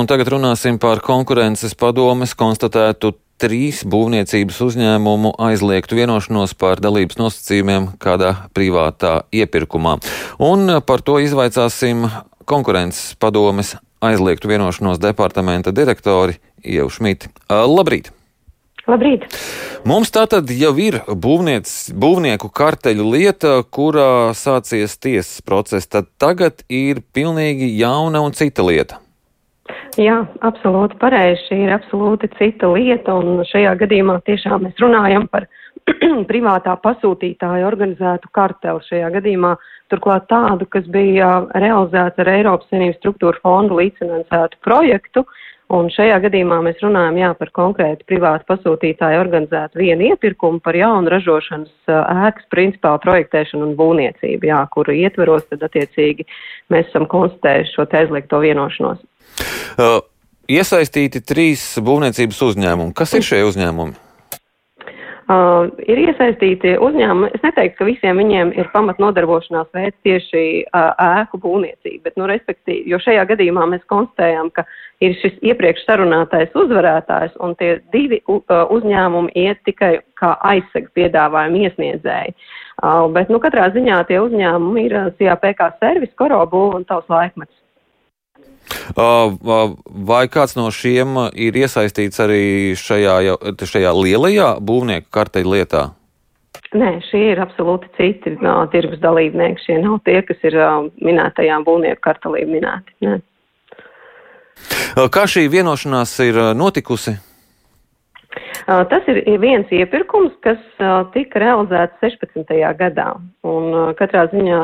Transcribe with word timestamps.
Un 0.00 0.06
tagad 0.08 0.30
runāsim 0.32 0.78
par 0.80 1.02
konkurences 1.04 1.74
padomes 1.76 2.30
konstatētu 2.32 3.10
trīs 3.40 3.82
būvniecības 3.84 4.60
uzņēmumu 4.64 5.34
aizliegtu 5.44 5.98
vienošanos 5.98 6.54
par 6.56 6.80
dalības 6.80 7.18
nosacījumiem 7.20 7.90
kādā 8.00 8.30
privātā 8.56 9.26
iepirkumā. 9.28 9.98
Un 10.40 10.78
par 10.88 11.04
to 11.04 11.18
izvaicāsim 11.20 12.06
konkurences 12.48 13.12
padomes 13.20 13.74
aizliegtu 14.00 14.48
vienošanos 14.48 15.02
departamenta 15.02 15.74
direktori 15.76 16.38
Ievu 16.64 16.88
Šmiti. 16.96 17.28
Labrīt! 17.52 18.08
Labrīt! 18.88 19.28
Mums 19.84 20.14
tā 20.16 20.24
tad 20.32 20.48
jau 20.48 20.72
ir 20.80 21.02
būvniec, 21.12 21.68
būvnieku 21.92 22.48
karteļu 22.56 23.12
lieta, 23.18 23.52
kurā 23.68 24.32
sācies 24.32 24.96
tiesas 24.96 25.44
process. 25.44 25.92
Tad 25.92 26.08
tagad 26.16 26.64
ir 26.72 27.04
pilnīgi 27.12 27.74
jauna 27.76 28.24
un 28.24 28.32
cita 28.32 28.64
lieta. 28.64 29.02
Jā, 29.98 30.20
absolūti 30.46 30.98
pareizi. 31.00 31.42
Šī 31.48 31.56
ir 31.64 31.72
absolūti 31.74 32.28
cita 32.36 32.68
lieta, 32.70 33.16
un 33.16 33.42
šajā 33.48 33.74
gadījumā 33.80 34.20
tiešām 34.26 34.68
mēs 34.68 34.78
runājam 34.78 35.26
par 35.32 35.48
privātā 36.30 36.76
pasūtītāja 36.84 37.66
organizētu 37.66 38.30
karteli. 38.36 38.84
Šajā 38.86 39.10
gadījumā 39.16 39.56
turklāt 39.90 40.28
tādu, 40.30 40.68
kas 40.70 40.86
bija 40.86 41.40
realizēts 41.58 42.22
ar 42.22 42.30
Eiropas 42.36 42.70
Savienības 42.70 43.00
struktūra 43.00 43.42
fondu 43.42 43.80
līdzfinansētu 43.80 44.60
projektu. 44.62 45.26
Un 45.70 45.86
šajā 45.94 46.16
gadījumā 46.22 46.60
mēs 46.66 46.80
runājam 46.82 47.18
jā, 47.18 47.34
par 47.38 47.50
konkrēti 47.54 48.06
privātu 48.10 48.46
pasūtītāju 48.48 49.20
organizētu 49.22 49.78
vienu 49.78 50.08
iepirkumu 50.10 50.58
par 50.62 50.74
jaunu 50.74 51.10
ražošanas 51.12 51.92
ēkas 52.26 52.48
principālu 52.50 52.98
projektēšanu 53.04 53.68
un 53.68 53.76
būvniecību, 53.78 54.50
jā, 54.50 54.64
kuru 54.74 54.98
ietveros 54.98 55.46
tad 55.50 55.62
attiecīgi 55.66 56.26
mēs 56.74 56.90
esam 56.90 57.06
konstatējuši 57.10 57.76
šo 57.76 57.86
te 57.86 58.02
aizliegto 58.02 58.42
vienošanos. 58.42 58.98
Uh, 59.80 59.98
iesaistīti 60.50 61.22
trīs 61.24 61.64
būvniecības 61.80 62.44
uzņēmumi. 62.50 62.94
Kas 62.96 63.14
ir 63.16 63.26
šie 63.26 63.44
uzņēmumi? 63.48 63.98
Uh, 65.30 65.68
ir 65.86 66.00
iesaistīti 66.08 66.72
uzņēmumi. 66.82 67.28
Es 67.36 67.42
neteiktu, 67.44 67.76
ka 67.78 67.86
visiem 67.86 68.18
viņiem 68.18 68.48
ir 68.58 68.70
pamat 68.72 68.98
nodarbošanās 68.98 69.68
veids 69.76 69.94
tieši 70.02 70.42
uh, 70.64 70.88
ēku 71.20 71.38
būvniecība, 71.44 72.08
bet, 72.08 72.16
nu, 72.18 72.26
respektīvi, 72.26 72.88
jo 72.90 72.98
šajā 72.98 73.28
gadījumā 73.30 73.68
mēs 73.70 73.84
konstatējam, 73.92 74.50
ka 74.56 74.64
ir 75.04 75.14
šis 75.20 75.36
iepriekš 75.52 75.84
sarunātais 75.86 76.56
uzvarētājs, 76.58 77.36
un 77.46 77.54
tie 77.60 77.76
divi 77.94 78.18
uh, 78.26 78.42
uzņēmumi 78.74 79.30
iet 79.38 79.62
tikai 79.68 79.92
kā 80.18 80.32
aizsega 80.50 80.90
piedāvājumu 80.98 81.62
iesniedzēji. 81.68 82.34
Uh, 82.80 83.06
bet, 83.14 83.30
nu, 83.30 83.38
katrā 83.44 83.70
ziņā 83.76 84.02
tie 84.10 84.18
uzņēmumi 84.24 84.86
ir 84.88 84.98
CAPK 85.20 85.66
servis, 85.78 86.16
Korobūva 86.18 86.80
un 86.80 86.90
Tavs 86.90 87.06
laikmets. 87.12 87.54
Vai 90.10 90.24
kāds 90.32 90.56
no 90.58 90.68
šiem 90.74 91.16
ir 91.34 91.56
iesaistīts 91.58 92.20
arī 92.22 92.42
šajā, 92.78 93.16
šajā 93.58 93.94
lielajā 93.96 94.50
būvnieku 94.60 95.10
karteļa 95.14 95.54
lietā? 95.56 95.86
Nē, 96.70 96.90
šie 97.08 97.32
ir 97.32 97.40
absolūti 97.42 97.88
citi 97.96 98.36
no, 98.44 98.60
tirgus 98.70 99.00
dalībnieki. 99.02 99.64
Šie 99.64 99.80
nav 99.82 99.98
tie, 100.06 100.20
kas 100.26 100.38
ir 100.46 100.54
uh, 100.54 100.86
minētajām 101.02 101.66
būvnieku 101.66 102.02
kartelī 102.04 102.44
minēti. 102.46 102.94
Nē. 103.06 103.18
Kā 105.10 105.24
šī 105.30 105.48
vienošanās 105.50 106.12
ir 106.22 106.38
notikusi? 106.58 107.16
Tas 108.66 109.06
ir 109.10 109.20
viens 109.40 109.70
iepirkums, 109.74 110.32
kas 110.44 110.60
tika 111.14 111.40
realizēts 111.42 112.00
16. 112.02 112.58
gadā. 112.78 113.08
Un 113.46 113.94
katrā 113.98 114.26
ziņā 114.32 114.60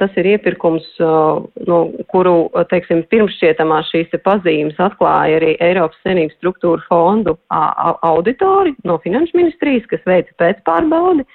tas 0.00 0.18
ir 0.20 0.28
iepirkums, 0.34 0.86
no 1.00 1.78
kuru, 2.12 2.36
teiksim, 2.70 3.04
pirmšķietamā 3.12 3.80
šīs 3.90 4.12
te 4.12 4.20
pazīmes 4.22 4.78
atklāja 4.82 5.40
arī 5.40 5.56
Eiropas 5.64 5.98
Savienības 6.04 6.36
struktūra 6.40 6.84
fondu 6.90 7.36
auditori 7.50 8.76
no 8.84 9.00
Finanšu 9.04 9.38
ministrijas, 9.38 9.88
kas 9.90 10.04
veica 10.08 10.36
pēcpārbaudi. 10.42 11.26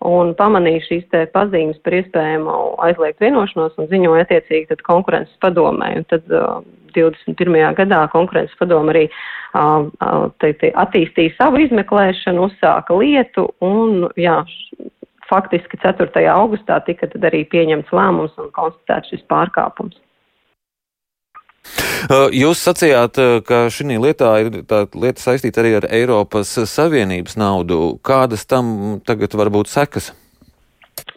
Uh, 0.00 0.10
un 0.12 0.34
pamanīja 0.36 0.84
šīs 0.86 1.06
te 1.12 1.24
pazīmes 1.32 1.78
par 1.84 1.96
iespējamu 1.96 2.56
aizliegt 2.84 3.22
vienošanos 3.22 3.76
un 3.80 3.88
ziņoja 3.90 4.26
attiecīgi 4.26 4.68
tad 4.72 4.82
konkurences 4.86 5.36
padomē. 5.40 5.92
Un 6.00 6.06
tad 6.10 6.28
uh, 6.32 6.60
21. 6.96 7.56
gadā 7.76 8.02
konkurences 8.12 8.56
padoma 8.60 8.92
arī 8.92 9.06
uh, 9.08 10.28
te, 10.42 10.52
te 10.60 10.72
attīstīja 10.84 11.36
savu 11.38 11.60
izmeklēšanu, 11.64 12.48
uzsāka 12.50 12.96
lietu 12.96 13.48
un, 13.64 14.06
jā, 14.20 14.42
faktiski 15.30 15.80
4. 15.82 16.26
augustā 16.32 16.78
tika 16.86 17.08
tad 17.12 17.24
arī 17.28 17.44
pieņemts 17.52 17.92
lēmums 17.92 18.36
un 18.40 18.52
konstatēts 18.56 19.14
šis 19.14 19.24
pārkāpums. 19.32 19.98
Uh, 22.06 22.28
jūs 22.34 22.60
sacījāt, 22.62 23.18
uh, 23.18 23.38
ka 23.46 23.66
šī 23.72 23.96
lietā 23.98 24.32
ir 24.44 24.50
lieta 24.94 25.22
saistīta 25.22 25.62
arī 25.62 25.76
ar 25.80 25.88
Eiropas 25.90 26.52
Savienības 26.70 27.38
naudu. 27.40 27.96
Kādas 28.06 28.46
tam 28.46 29.00
tagad 29.06 29.34
var 29.34 29.50
būt 29.54 29.72
sekas? 29.72 30.12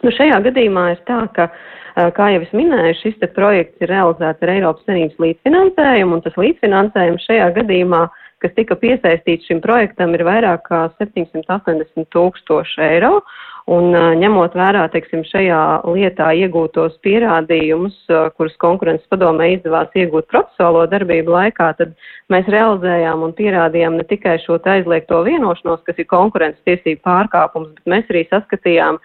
Nu, 0.00 0.12
šajā 0.14 0.40
gadījumā 0.48 0.86
ir 0.94 1.02
tā, 1.08 1.20
ka, 1.36 1.50
uh, 1.50 2.08
kā 2.16 2.30
jau 2.34 2.42
es 2.46 2.54
minēju, 2.56 2.96
šis 3.02 3.20
projekts 3.36 3.84
ir 3.84 3.92
realizēts 3.92 4.42
ar 4.42 4.54
Eiropas 4.56 4.86
Savienības 4.88 5.22
līdzfinansējumu, 5.26 6.18
un 6.18 6.24
tas 6.26 6.40
līdzfinansējums 6.40 7.28
šajā 7.28 7.50
gadījumā, 7.60 8.02
kas 8.40 8.56
tika 8.56 8.76
piesaistīts 8.80 9.50
šim 9.50 9.60
projektam, 9.64 10.16
ir 10.16 10.24
vairāk 10.26 10.64
kā 10.68 10.86
780 10.98 12.08
tūkstoši 12.14 12.86
eiro. 12.88 13.20
Un 13.70 13.92
ņemot 14.18 14.56
vērā, 14.58 14.88
teiksim, 14.90 15.20
šajā 15.28 15.60
lietā 15.86 16.32
iegūtos 16.42 16.96
pierādījumus, 17.06 17.94
kurus 18.34 18.56
konkurences 18.58 19.06
padomē 19.12 19.52
izdevās 19.54 19.94
iegūt 19.94 20.26
procesuālo 20.32 20.88
darbību 20.90 21.30
laikā, 21.36 21.68
tad 21.78 21.92
mēs 22.34 22.50
realizējām 22.50 23.22
un 23.28 23.34
pierādījām 23.38 24.00
ne 24.00 24.06
tikai 24.10 24.40
šo 24.42 24.58
aizliegto 24.74 25.22
vienošanos, 25.28 25.84
kas 25.86 26.02
ir 26.02 26.10
konkurences 26.10 26.66
tiesību 26.66 27.04
pārkāpums, 27.06 27.70
bet 27.76 27.94
mēs 27.94 28.10
arī 28.10 28.24
saskatījām 28.32 28.98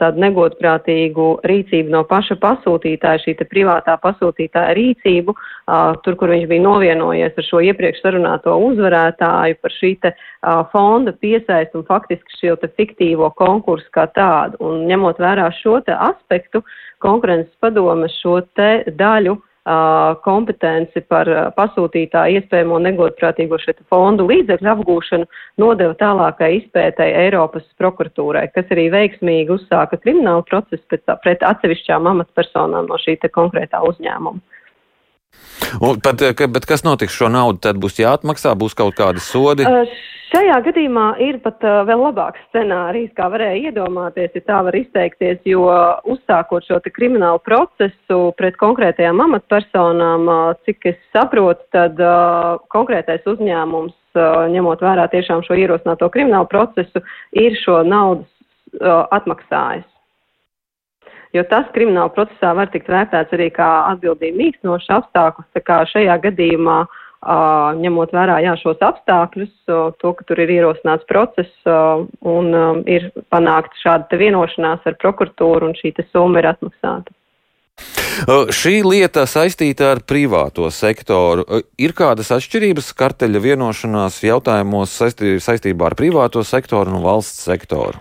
tādu 0.00 0.22
negodprātīgu 0.22 1.26
rīcību 1.46 1.90
no 1.90 2.02
paša 2.06 2.36
pasūtītāja, 2.42 3.22
šī 3.24 3.34
privātā 3.50 3.96
pasūtītāja 4.02 4.74
rīcību, 4.78 5.34
tur, 6.04 6.18
kur 6.20 6.30
viņš 6.30 6.46
bija 6.50 6.64
novienojies 6.64 7.38
ar 7.38 7.48
šo 7.48 7.62
iepriekš 7.66 8.04
sarunāto 8.04 8.54
uzvarētāju 8.68 9.58
par 9.62 9.74
šī 9.78 9.92
te 10.04 10.14
fonda 10.72 11.12
piesaist 11.12 11.74
un 11.74 11.86
faktiski 11.88 12.38
šo 12.40 12.56
te 12.62 12.70
fiktīvo 12.78 13.32
konkursu 13.38 13.90
kā 13.94 14.06
tādu. 14.14 14.60
Un 14.62 14.86
ņemot 14.90 15.18
vērā 15.22 15.50
šo 15.58 15.80
te 15.86 15.96
aspektu, 15.96 16.62
konkurences 17.02 17.54
padome 17.60 18.10
šo 18.20 18.40
te 18.54 18.84
daļu 18.86 19.36
kompetenci 20.22 21.02
par 21.10 21.26
pasūtītāju 21.56 22.38
iespējamo 22.40 22.78
negodprātīgo 22.84 23.58
šeit 23.58 23.80
fondu 23.90 24.28
līdzekļu 24.28 24.70
apgūšanu 24.72 25.26
nodeva 25.58 25.96
tālākai 25.98 26.52
izpētai 26.60 27.08
Eiropas 27.24 27.66
prokuratūrai, 27.80 28.46
kas 28.54 28.70
arī 28.70 28.86
veiksmīgi 28.94 29.56
uzsāka 29.56 29.98
kriminālu 29.98 30.44
procesu 30.46 30.82
pret, 30.86 31.02
pret 31.24 31.42
atsevišķām 31.42 32.06
amatpersonām 32.12 32.86
no 32.86 33.00
šī 33.02 33.18
konkrētā 33.26 33.82
uzņēmuma. 33.90 34.38
Un, 35.80 35.98
bet, 36.02 36.22
bet 36.52 36.68
kas 36.68 36.84
notiks 36.86 37.16
šo 37.16 37.30
naudu? 37.32 37.62
Tad 37.66 37.80
būs 37.82 37.98
jāatmaksā, 38.00 38.54
būs 38.58 38.76
kaut 38.78 38.96
kādi 38.98 39.22
sodi? 39.24 39.66
Uh, 39.66 39.88
Šajā 40.26 40.56
gadījumā 40.66 41.04
ir 41.22 41.36
pat 41.40 41.62
uh, 41.62 41.84
vēl 41.86 42.00
labāks 42.02 42.42
scenārijs, 42.48 43.12
kā 43.14 43.28
varēja 43.30 43.70
iedomāties, 43.70 44.32
ja 44.34 44.42
tā 44.48 44.58
var 44.66 44.74
izteikties, 44.74 45.38
jo 45.46 45.68
uzsākot 46.12 46.66
šo 46.66 46.80
kriminālu 46.96 47.38
procesu 47.46 48.18
pret 48.36 48.58
konkrētajām 48.58 49.22
amatpersonām, 49.22 50.26
uh, 50.26 50.50
cik 50.66 50.90
es 50.90 50.98
saprotu, 51.14 51.62
tad 51.72 52.02
uh, 52.02 52.58
konkrētais 52.74 53.24
uzņēmums, 53.32 53.94
uh, 54.18 54.44
ņemot 54.50 54.82
vērā 54.82 55.06
tiešām 55.14 55.46
šo 55.46 55.56
ierosināto 55.62 56.10
kriminālu 56.10 56.50
procesu, 56.50 57.04
ir 57.30 57.54
šo 57.62 57.84
naudas 57.86 58.26
uh, 58.82 59.06
atmaksājis. 59.14 59.86
Jo 61.34 61.42
tas 61.50 61.66
krimināla 61.74 62.12
procesā 62.14 62.52
var 62.56 62.70
tikt 62.72 62.88
vērtēts 62.92 63.34
arī 63.34 63.50
kā 63.54 63.70
atbildība 63.92 64.38
mīkstinošs 64.42 64.92
apstākļus, 65.00 65.50
tā 65.56 65.64
kā 65.66 65.80
šajā 65.90 66.16
gadījumā 66.28 66.78
uh, 66.86 67.02
ņemot 67.26 68.14
vērā 68.14 68.38
jā, 68.44 68.54
šos 68.60 68.82
apstākļus, 68.84 69.52
to, 69.66 70.12
ka 70.14 70.26
tur 70.28 70.40
ir 70.44 70.52
ierosināts 70.58 71.06
process 71.08 71.50
un 72.22 72.52
ir 72.86 73.10
panākta 73.32 73.82
šāda 73.82 74.20
vienošanās 74.20 74.86
ar 74.86 74.98
prokuratūru 75.02 75.70
un 75.70 75.78
šī 75.78 75.94
summa 76.12 76.42
ir 76.42 76.52
atmaksāta. 76.54 77.12
Šī 78.56 78.80
lieta 78.86 79.26
saistīta 79.28 79.90
ar 79.92 80.00
privāto 80.00 80.70
sektoru. 80.72 81.44
Ir 81.76 81.92
kādas 81.92 82.30
atšķirības 82.32 82.94
karteļa 82.96 83.42
vienošanās 83.44 84.22
jautājumos 84.24 84.94
saistībā 85.44 85.90
ar 85.90 85.98
privāto 85.98 86.44
sektoru 86.46 86.96
un 86.96 87.04
valsts 87.04 87.44
sektoru? 87.44 88.00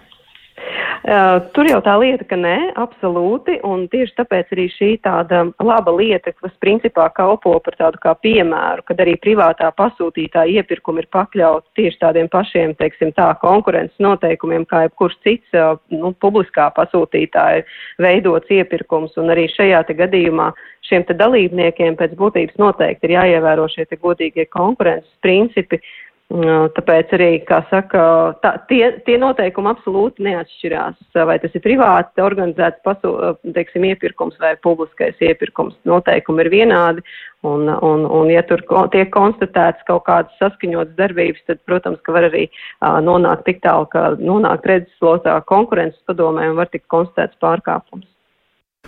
Uh, 1.06 1.36
tur 1.54 1.68
jau 1.70 1.78
tā 1.86 1.94
lieta, 2.02 2.26
ka 2.26 2.38
nē, 2.40 2.72
absolūti, 2.82 3.60
un 3.70 3.84
tieši 3.92 4.16
tāpēc 4.18 4.50
arī 4.56 4.64
šī 4.74 4.88
tāda 5.06 5.44
laba 5.62 5.92
lieta, 5.94 6.32
kas 6.34 6.56
principā 6.64 7.06
kalpo 7.14 7.54
par 7.62 7.78
tādu 7.78 8.02
kā 8.02 8.16
piemēru, 8.26 8.82
kad 8.88 9.04
arī 9.04 9.14
privātā 9.22 9.70
pasūtītāja 9.78 10.64
iepirkumi 10.64 11.04
ir 11.04 11.10
pakļauti 11.14 11.78
tieši 11.78 12.02
tādiem 12.02 12.30
pašiem, 12.34 12.74
teiksim 12.80 13.14
tā, 13.14 13.28
konkurences 13.44 14.02
noteikumiem, 14.02 14.66
kā 14.66 14.88
jebkurš 14.88 15.20
cits, 15.22 15.54
uh, 15.54 15.76
nu, 15.94 16.10
publiskā 16.26 16.72
pasūtītāja 16.74 17.68
veidots 18.02 18.50
iepirkums, 18.58 19.14
un 19.22 19.30
arī 19.36 19.46
šajā 19.54 19.84
te 19.86 20.00
gadījumā 20.02 20.56
šiem 20.90 21.06
te 21.06 21.16
dalībniekiem 21.18 21.98
pēc 22.00 22.18
būtības 22.18 22.58
noteikti 22.62 23.10
ir 23.10 23.16
jāievēro 23.20 23.68
šie 23.72 23.86
te 23.90 23.98
godīgie 24.02 24.48
konkurences 24.54 25.12
principi, 25.26 25.82
Tāpēc 26.26 27.12
arī, 27.14 27.28
kā 27.46 27.60
saka, 27.70 28.00
tā, 28.42 28.56
tie, 28.66 28.88
tie 29.06 29.16
noteikumi 29.22 29.70
absolūti 29.70 30.24
neatšķirās. 30.26 30.98
Vai 31.30 31.36
tas 31.44 31.54
ir 31.54 31.62
privāti 31.62 32.24
organizēts 32.26 32.82
pasu, 32.84 33.12
teiksim, 33.54 33.86
iepirkums 33.92 34.40
vai 34.42 34.56
publiskais 34.58 35.22
iepirkums. 35.22 35.78
Noteikumi 35.86 36.42
ir 36.42 36.50
vienādi. 36.50 37.06
Un, 37.46 37.70
un, 37.70 38.08
un 38.10 38.32
ja 38.34 38.42
tur 38.50 38.64
tiek 38.90 39.12
konstatēts 39.14 39.86
kaut 39.86 40.08
kādas 40.08 40.34
saskaņotas 40.42 40.98
darbības, 40.98 41.46
tad, 41.46 41.62
protams, 41.70 42.02
ka 42.02 42.16
var 42.16 42.26
arī 42.32 42.48
uh, 42.50 42.98
nonākt 43.06 43.46
tik 43.46 43.62
tālu, 43.62 43.86
ka 43.94 44.16
nonākt 44.18 44.66
redzeslotā 44.66 45.38
konkurences 45.46 46.02
padomē 46.10 46.50
un 46.50 46.58
var 46.58 46.74
tikt 46.74 46.90
konstatēts 46.90 47.38
pārkāpums. 47.38 48.10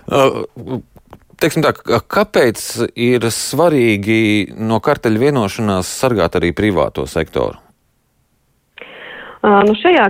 Uh, 0.09 0.81
teiksim 1.41 1.63
tā, 1.65 1.73
kāpēc 2.09 2.63
ir 2.93 3.27
svarīgi 3.33 4.19
no 4.57 4.79
karteļa 4.83 5.23
vienošanās 5.27 5.89
sargāt 6.01 6.37
arī 6.39 6.53
privāto 6.57 7.07
sektoru? 7.09 7.59
Uh, 9.45 9.61
nu 9.67 9.75
šajā, 9.77 10.07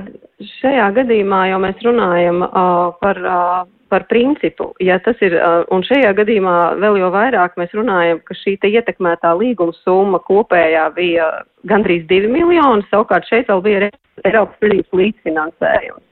šajā 0.62 0.92
gadījumā 0.96 1.42
jau 1.52 1.60
mēs 1.62 1.82
runājam 1.86 2.46
uh, 2.46 2.96
par, 3.02 3.20
uh, 3.22 3.60
par 3.92 4.08
principu. 4.10 4.72
Ja 4.84 4.98
tas 5.04 5.20
ir, 5.26 5.36
uh, 5.36 5.68
un 5.76 5.84
šajā 5.86 6.14
gadījumā 6.18 6.58
vēl 6.82 7.02
jau 7.04 7.12
vairāk 7.14 7.60
mēs 7.60 7.76
runājam, 7.76 8.24
ka 8.24 8.38
šī 8.40 8.56
ietekmētā 8.72 9.36
līguma 9.38 9.76
summa 9.84 10.24
kopējā 10.24 10.88
bija 10.96 11.30
gandrīz 11.68 12.08
2 12.10 12.32
miljoni, 12.32 12.88
savukārt 12.92 13.28
šeit 13.30 13.52
vēl 13.52 13.64
bija 13.68 13.92
Eiropas 14.26 14.88
līdzfinansējums 14.96 16.06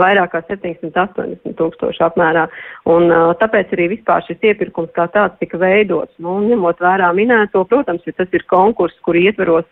vairāk 0.00 0.34
kā 0.34 0.42
780 0.50 1.56
tūkstoši 1.58 2.04
apmērā. 2.06 2.46
Un 2.92 3.08
tāpēc 3.40 3.72
arī 3.76 3.88
vispār 3.96 4.24
šis 4.26 4.44
iepirkums 4.50 4.92
kā 4.96 5.08
tāds 5.14 5.38
tika 5.40 5.60
veidots. 5.62 6.14
Nu, 6.22 6.38
ņemot 6.44 6.82
vērā 6.82 7.10
minēto, 7.16 7.64
protams, 7.68 8.04
ja 8.06 8.14
tas 8.16 8.32
ir 8.36 8.46
konkurss, 8.50 8.98
kur 9.06 9.18
ietveros, 9.18 9.66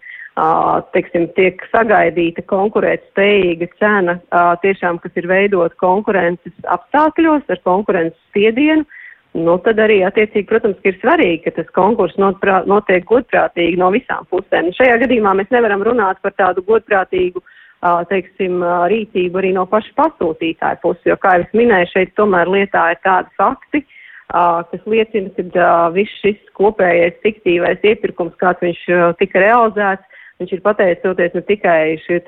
teiksim, 0.96 1.28
tiek 1.36 1.62
sagaidīta 1.70 2.42
konkurēt 2.50 3.06
spējīga 3.12 3.70
cena, 3.78 4.18
tiešām, 4.64 4.98
kas 5.02 5.14
ir 5.20 5.30
veidot 5.30 5.76
konkurences 5.78 6.54
apstākļos 6.74 7.48
ar 7.48 7.64
konkurences 7.66 8.20
spiedienu. 8.32 8.86
Nu, 9.34 9.56
tad 9.58 9.80
arī, 9.82 9.96
attiecīgi, 10.06 10.46
protams, 10.46 10.76
ir 10.86 10.94
svarīgi, 11.00 11.40
ka 11.42 11.56
tas 11.56 11.70
konkurss 11.74 12.14
notiek 12.22 13.02
godprātīgi 13.08 13.80
no 13.80 13.88
visām 13.90 14.28
pusēm. 14.30 14.68
Šajā 14.76 15.00
gadījumā 15.02 15.32
mēs 15.34 15.50
nevaram 15.50 15.82
runāt 15.82 16.20
par 16.22 16.36
tādu 16.38 16.62
godprātīgu 16.68 17.42
uh, 17.42 17.53
teiksim, 18.10 18.62
rīcību 18.92 19.40
arī 19.40 19.52
no 19.56 19.66
paša 19.70 19.92
pasūtītāja 19.98 20.80
puses, 20.82 21.04
jo, 21.08 21.18
kā 21.20 21.36
jau 21.36 21.44
es 21.44 21.52
minēju, 21.56 21.90
šeit 21.92 22.14
tomēr 22.18 22.50
lietā 22.50 22.86
ir 22.94 23.00
tādi 23.04 23.30
fakti, 23.40 23.84
kas 24.32 24.88
liecina, 24.88 25.30
ka 25.54 25.70
viss 25.94 26.22
šis 26.22 26.40
kopējais 26.56 27.20
fiktīvais 27.24 27.84
iepirkums, 27.84 28.36
kāds 28.40 28.64
viņš 28.64 28.84
tika 29.20 29.42
realizēts, 29.44 30.22
viņš 30.40 30.54
ir 30.56 30.62
pateicoties 30.64 31.34
ne 31.36 31.42
tikai 31.46 31.80
šī 32.02 32.20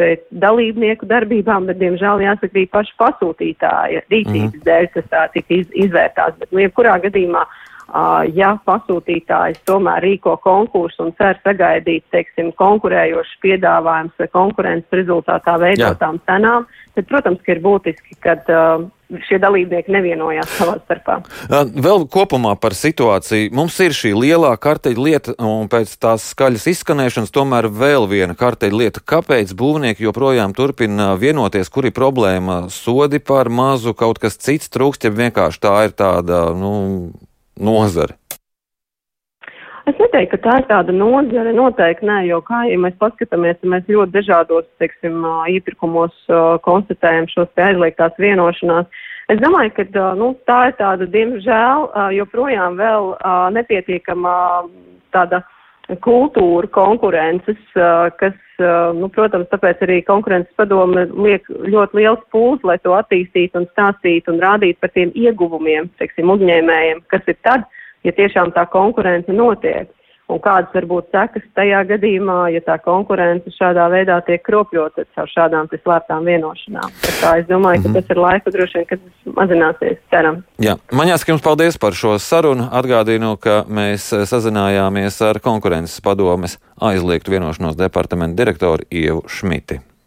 dalībnieku 0.45 1.09
darbībām, 1.11 1.67
bet, 1.71 1.81
diemžēl, 1.81 2.23
jāsaka, 2.23 2.53
arī 2.53 2.67
paša 2.71 2.99
pasūtītāja 3.03 4.05
rīcības 4.13 4.53
mm 4.53 4.61
-hmm. 4.61 4.67
dēļ, 4.69 4.91
kas 4.95 5.09
tā 5.11 5.25
tika 5.33 5.55
iz, 5.57 5.73
izvērtāts. 5.75 6.39
Bet, 6.39 6.53
nu, 6.53 6.63
jebkurā 6.63 7.01
gadījumā 7.03 7.43
uh, 7.43 7.65
ja 8.35 8.57
pasūtītājs 8.67 9.63
tomēr 9.69 10.03
rīko 10.03 10.37
konkursu 10.43 11.07
un 11.07 11.15
cer 11.19 11.39
sagaidīt, 11.45 12.05
teiksim, 12.15 12.53
konkurējošs 12.59 13.39
piedāvājums 13.45 14.17
vai 14.19 14.29
konkurences 14.33 15.01
rezultātā 15.01 15.57
veidotām 15.63 16.19
Jā. 16.19 16.25
cenām, 16.27 16.67
tad, 16.97 17.07
protams, 17.07 17.43
ka 17.47 17.55
ir 17.55 17.63
būtiski, 17.65 18.19
kad 18.25 18.43
šie 19.29 19.39
dalībnieki 19.39 19.93
nevienojās 19.95 20.51
savā 20.59 20.77
starpā. 20.81 21.21
Vēl 21.49 22.07
kopumā 22.11 22.57
par 22.59 22.75
situāciju. 22.75 23.53
Mums 23.55 23.77
ir 23.85 23.95
šī 23.95 24.11
lielā 24.17 24.51
karteļa 24.59 25.05
lieta, 25.07 25.37
un 25.39 25.71
pēc 25.71 25.93
tās 26.03 26.27
skaļas 26.33 26.67
izskanēšanas 26.73 27.35
tomēr 27.35 27.71
vēl 27.71 28.09
viena 28.11 28.35
karteļa 28.39 28.81
lieta. 28.83 29.05
Kāpēc 29.07 29.55
būvnieki 29.59 30.09
joprojām 30.09 30.57
turpina 30.59 31.13
vienoties, 31.21 31.71
kur 31.71 31.87
ir 31.87 31.95
problēma? 31.95 32.65
Sodi 32.75 33.23
par 33.23 33.53
mazu, 33.53 33.95
kaut 33.95 34.19
kas 34.23 34.41
cits 34.43 34.73
trūkst, 34.75 35.07
ja 35.07 35.15
vienkārši 35.15 35.63
tā 35.63 35.77
ir 35.87 35.95
tāda, 35.95 36.49
nu, 36.59 36.75
nozare? 37.59 38.17
Es 39.87 39.95
neteiktu, 40.03 40.35
ka 40.35 40.43
tā 40.43 40.55
ir 40.59 40.65
tāda 40.67 40.93
nozare, 40.95 41.53
noteikti 41.55 42.09
nē, 42.09 42.17
jo 42.27 42.41
kā 42.43 42.65
ja 42.67 42.79
mēs 42.83 42.97
paskatāmies, 42.99 43.61
mēs 43.63 43.85
ļoti 43.87 44.17
dažādos, 44.17 44.67
teiksim, 44.83 45.21
iepirkumos 45.53 46.15
konstatējam 46.67 47.29
šos 47.31 47.53
te 47.55 47.63
aizliegtās 47.69 48.19
vienošanās. 48.19 48.89
Es 49.31 49.39
domāju, 49.43 49.77
ka 49.77 50.09
nu, 50.19 50.33
tā 50.51 50.59
ir 50.71 50.75
tāda, 50.81 51.07
diemžēl, 51.15 51.87
joprojām 52.19 52.81
vēl 52.81 53.13
nepietiekama 53.55 54.35
tāda 55.15 55.45
kultūra 56.03 56.71
konkurences, 56.75 57.63
kas, 58.19 58.35
nu, 58.97 59.09
protams, 59.13 59.49
tāpēc 59.53 59.83
arī 59.87 60.01
konkurences 60.07 60.55
padome 60.59 61.07
liek 61.13 61.49
ļoti 61.49 62.01
liels 62.01 62.23
pūls, 62.35 62.63
lai 62.65 62.79
to 62.85 62.95
attīstītu 62.97 63.63
un 63.63 63.69
stāstītu 63.73 64.33
un 64.33 64.41
rādītu 64.43 64.81
par 64.81 64.93
tiem 64.95 65.13
ieguvumiem, 65.15 65.91
teiksim, 66.01 66.31
uzņēmējiem, 66.37 67.03
kas 67.13 67.27
ir 67.31 67.39
tad, 67.47 67.67
ja 68.07 68.15
tiešām 68.17 68.55
tā 68.57 68.67
konkurence 68.73 69.33
notiek 69.33 69.91
un 70.33 70.41
kādas 70.43 70.75
var 70.75 70.87
būt 70.91 71.09
sekas 71.15 71.45
tajā 71.59 71.83
gadījumā, 71.91 72.39
ja 72.55 72.63
tā 72.67 72.77
konkurence 72.83 73.53
šādā 73.55 73.87
veidā 73.93 74.19
tiek 74.27 74.43
kropļota 74.47 75.07
caur 75.15 75.31
šādām 75.31 75.71
slēptām 75.73 76.27
vienošanām. 76.27 76.95
Tā 77.21 77.33
es 77.41 77.49
domāju, 77.51 77.83
ka 77.83 77.89
mm 77.89 77.95
-hmm. 77.95 78.03
tas 78.03 78.11
ir 78.11 78.23
laika 78.23 78.51
droši 78.51 78.79
vien, 78.79 78.87
kad 78.91 79.01
tas 79.01 79.35
mazināsies, 79.41 79.99
ceram. 80.11 80.43
Jā, 80.59 80.77
man 80.93 81.09
jāsaka 81.09 81.33
jums 81.33 81.43
paldies 81.43 81.79
par 81.79 81.93
šo 81.93 82.19
sarunu. 82.19 82.69
Atgādinu, 82.73 83.37
ka 83.37 83.65
mēs 83.69 84.11
sazinājāmies 84.33 85.21
ar 85.23 85.41
konkurences 85.41 86.01
padomes 86.01 86.59
aizliegtu 86.81 87.31
vienošanos 87.31 87.77
departamentu 87.77 88.37
direktoru 88.37 88.83
Ievu 88.91 89.23
Šmiti. 89.29 89.81